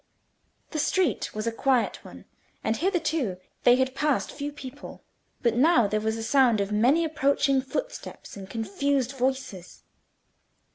[0.71, 2.25] The street was a quiet one,
[2.63, 5.03] and hitherto they had passed few people;
[5.43, 9.83] but now there was a sound of many approaching footsteps and confused voices.